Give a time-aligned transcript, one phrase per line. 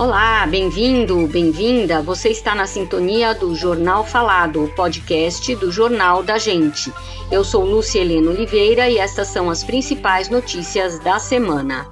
[0.00, 2.00] Olá, bem-vindo, bem-vinda.
[2.00, 6.90] Você está na sintonia do Jornal Falado, o podcast do Jornal da Gente.
[7.30, 11.86] Eu sou Lúcia Helena Oliveira e estas são as principais notícias da semana.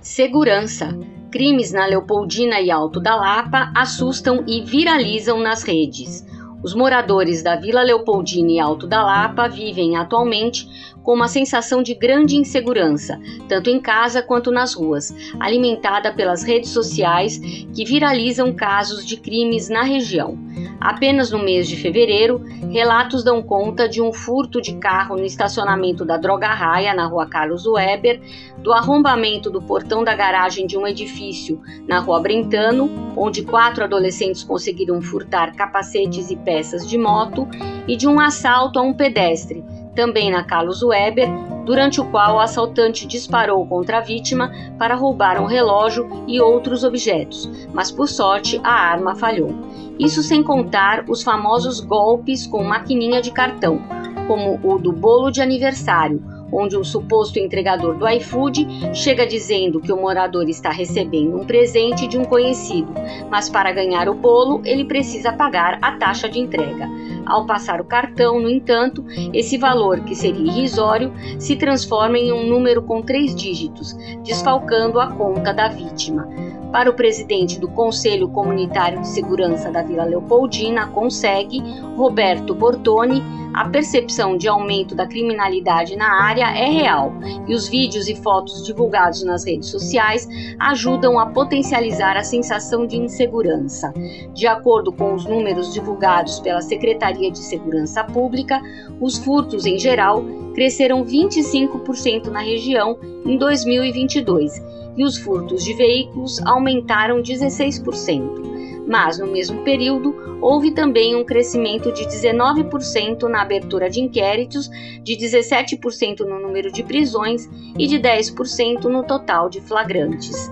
[0.00, 0.88] Segurança.
[1.30, 6.24] Crimes na Leopoldina e Alto da Lapa assustam e viralizam nas redes.
[6.62, 10.68] Os moradores da Vila Leopoldina e Alto da Lapa vivem atualmente
[11.02, 16.70] com uma sensação de grande insegurança, tanto em casa quanto nas ruas, alimentada pelas redes
[16.70, 17.38] sociais
[17.74, 20.38] que viralizam casos de crimes na região.
[20.80, 26.06] Apenas no mês de fevereiro, relatos dão conta de um furto de carro no estacionamento
[26.06, 28.18] da Droga Raia, na rua Carlos Weber,
[28.56, 34.42] do arrombamento do portão da garagem de um edifício na rua Brentano, onde quatro adolescentes
[34.42, 37.46] conseguiram furtar capacetes e peças de moto,
[37.86, 39.62] e de um assalto a um pedestre,
[39.94, 41.28] também na Carlos Weber,
[41.66, 46.84] durante o qual o assaltante disparou contra a vítima para roubar um relógio e outros
[46.84, 49.54] objetos, mas por sorte a arma falhou.
[50.00, 53.82] Isso sem contar os famosos golpes com maquininha de cartão,
[54.26, 59.92] como o do bolo de aniversário, onde um suposto entregador do iFood chega dizendo que
[59.92, 62.94] o morador está recebendo um presente de um conhecido,
[63.28, 66.88] mas para ganhar o bolo ele precisa pagar a taxa de entrega.
[67.26, 72.48] Ao passar o cartão, no entanto, esse valor, que seria irrisório, se transforma em um
[72.48, 73.92] número com três dígitos,
[74.24, 76.26] desfalcando a conta da vítima.
[76.72, 81.60] Para o presidente do Conselho Comunitário de Segurança da Vila Leopoldina, consegue,
[81.96, 87.12] Roberto Bortoni, a percepção de aumento da criminalidade na área é real
[87.48, 90.28] e os vídeos e fotos divulgados nas redes sociais
[90.60, 93.92] ajudam a potencializar a sensação de insegurança.
[94.32, 98.62] De acordo com os números divulgados pela Secretaria de Segurança Pública,
[99.00, 104.62] os furtos em geral cresceram 25% na região em 2022
[104.96, 108.50] e os furtos de veículos aumentaram 16%.
[108.86, 114.68] Mas, no mesmo período, houve também um crescimento de 19% na abertura de inquéritos,
[115.02, 120.50] de 17% no número de prisões e de 10% no total de flagrantes.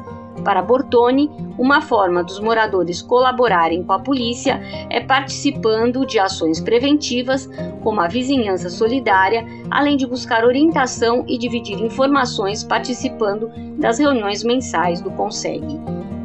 [0.49, 7.47] Para Bortoni, uma forma dos moradores colaborarem com a polícia é participando de ações preventivas,
[7.83, 15.03] como a vizinhança solidária, além de buscar orientação e dividir informações participando das reuniões mensais
[15.03, 15.63] do Conseg.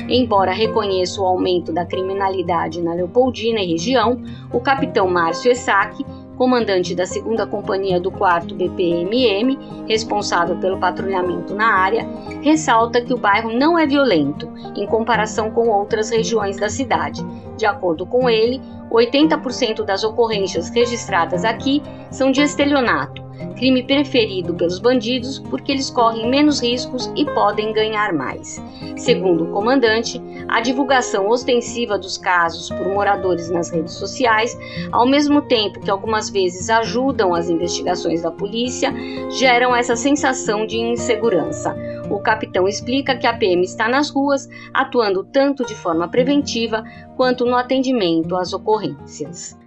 [0.07, 4.22] Embora reconheça o aumento da criminalidade na Leopoldina e região,
[4.53, 6.01] o capitão Márcio Essac
[6.38, 9.57] comandante da 2 Companhia do 4 BPMM,
[9.88, 12.07] responsável pelo patrulhamento na área,
[12.41, 17.23] ressalta que o bairro não é violento em comparação com outras regiões da cidade.
[17.57, 18.61] De acordo com ele,
[18.91, 23.22] 80% das ocorrências registradas aqui são de estelionato,
[23.55, 28.61] crime preferido pelos bandidos porque eles correm menos riscos e podem ganhar mais.
[28.97, 34.57] Segundo o comandante, a divulgação ostensiva dos casos por moradores nas redes sociais,
[34.91, 38.94] ao mesmo tempo que algumas vezes ajudam as investigações da polícia,
[39.31, 41.75] geram essa sensação de insegurança.
[42.09, 46.83] O capitão explica que a PM está nas ruas, atuando tanto de forma preventiva
[47.15, 49.57] quanto no atendimento às ocorrências.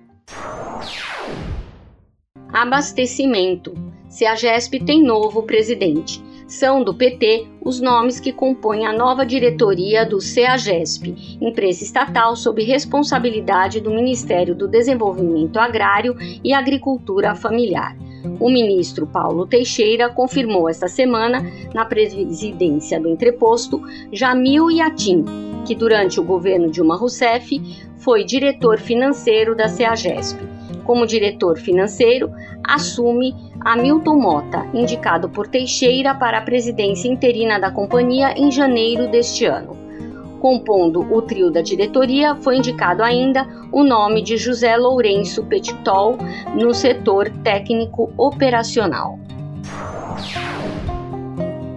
[2.57, 3.75] Abastecimento.
[4.09, 6.25] CEAGESP tem novo presidente.
[6.49, 12.65] São do PT os nomes que compõem a nova diretoria do CEAGESP, empresa estatal sob
[12.65, 17.95] responsabilidade do Ministério do Desenvolvimento Agrário e Agricultura Familiar.
[18.41, 25.27] O ministro Paulo Teixeira confirmou esta semana, na presidência do entreposto, Jamil Yatin,
[25.67, 27.61] que durante o governo Dilma Rousseff
[27.99, 30.56] foi diretor financeiro da CEAGESP.
[30.87, 32.31] Como diretor financeiro,
[32.63, 39.45] assume Hamilton Mota, indicado por Teixeira para a presidência interina da companhia em janeiro deste
[39.45, 39.77] ano.
[40.41, 46.17] Compondo o trio da diretoria, foi indicado ainda o nome de José Lourenço Petitol
[46.55, 49.19] no setor técnico operacional.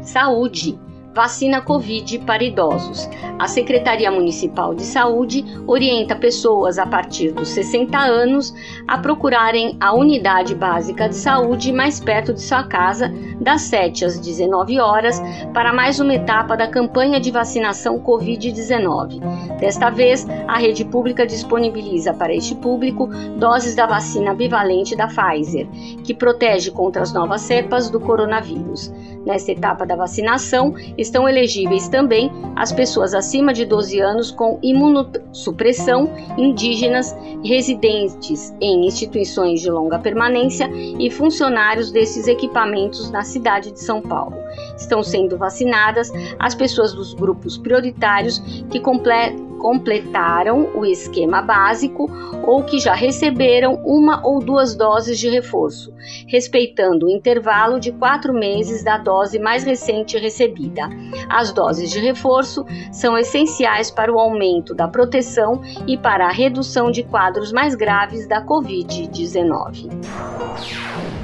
[0.03, 0.77] Saúde
[1.15, 3.09] vacina Covid para idosos.
[3.39, 8.53] A Secretaria Municipal de Saúde orienta pessoas a partir dos 60 anos
[8.85, 13.09] a procurarem a unidade básica de saúde mais perto de sua casa,
[13.39, 15.21] das 7 às 19 horas,
[15.53, 19.21] para mais uma etapa da campanha de vacinação Covid-19.
[19.57, 23.07] Desta vez, a rede pública disponibiliza para este público
[23.37, 25.65] doses da vacina bivalente da Pfizer,
[26.03, 28.91] que protege contra as novas cepas do coronavírus.
[29.25, 36.09] Nesta etapa da vacinação, estão elegíveis também as pessoas acima de 12 anos com imunossupressão,
[36.37, 44.01] indígenas, residentes em instituições de longa permanência e funcionários desses equipamentos na cidade de São
[44.01, 44.35] Paulo.
[44.75, 48.39] Estão sendo vacinadas as pessoas dos grupos prioritários
[48.69, 52.09] que completam completaram o esquema básico
[52.47, 55.93] ou que já receberam uma ou duas doses de reforço,
[56.27, 60.89] respeitando o intervalo de quatro meses da dose mais recente recebida.
[61.29, 66.89] As doses de reforço são essenciais para o aumento da proteção e para a redução
[66.89, 71.18] de quadros mais graves da Covid-19.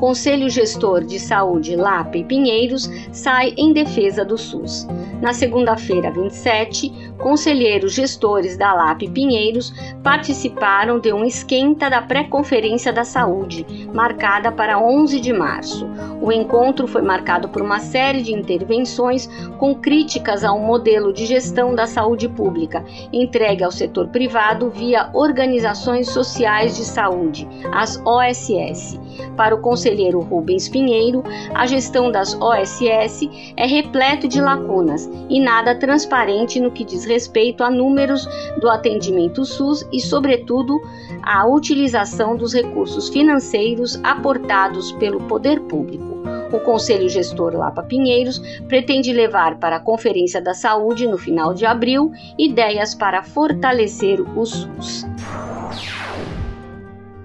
[0.00, 4.88] Conselho Gestor de Saúde Lapa e Pinheiros sai em defesa do SUS.
[5.20, 9.70] Na segunda-feira, 27, conselheiros gestores da LAP Pinheiros
[10.02, 15.86] participaram de um esquenta da pré-conferência da saúde, marcada para 11 de março.
[16.22, 19.26] O encontro foi marcado por uma série de intervenções
[19.58, 22.82] com críticas ao modelo de gestão da saúde pública,
[23.12, 28.98] entregue ao setor privado via organizações sociais de saúde, as OSS.
[29.36, 35.74] Para o conselheiro Rubens Pinheiro, a gestão das OSS é repleto de lacunas e nada
[35.74, 38.26] transparente no que diz respeito a números
[38.60, 40.80] do atendimento SUS e, sobretudo,
[41.22, 46.20] a utilização dos recursos financeiros aportados pelo poder público.
[46.52, 48.38] O Conselho Gestor Lapa Pinheiros
[48.68, 54.44] pretende levar para a Conferência da Saúde no final de abril ideias para fortalecer o
[54.44, 55.06] SUS.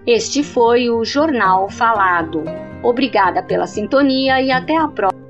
[0.08, 2.44] Este foi o Jornal Falado.
[2.84, 5.25] Obrigada pela sintonia e até a próxima.